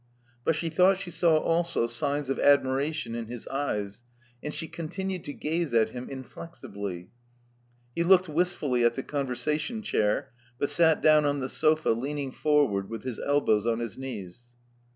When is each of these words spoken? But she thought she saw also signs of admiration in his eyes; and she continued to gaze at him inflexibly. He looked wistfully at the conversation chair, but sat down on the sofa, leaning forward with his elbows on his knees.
But 0.43 0.55
she 0.55 0.69
thought 0.69 0.97
she 0.97 1.11
saw 1.11 1.37
also 1.37 1.85
signs 1.85 2.31
of 2.31 2.39
admiration 2.39 3.13
in 3.13 3.27
his 3.27 3.47
eyes; 3.49 4.01
and 4.41 4.51
she 4.51 4.67
continued 4.67 5.23
to 5.25 5.31
gaze 5.33 5.75
at 5.75 5.91
him 5.91 6.09
inflexibly. 6.09 7.11
He 7.95 8.01
looked 8.03 8.27
wistfully 8.27 8.83
at 8.83 8.95
the 8.95 9.03
conversation 9.03 9.83
chair, 9.83 10.31
but 10.57 10.71
sat 10.71 11.03
down 11.03 11.25
on 11.25 11.39
the 11.39 11.47
sofa, 11.49 11.89
leaning 11.89 12.31
forward 12.31 12.89
with 12.89 13.03
his 13.03 13.19
elbows 13.19 13.67
on 13.67 13.77
his 13.77 13.95
knees. 13.95 14.39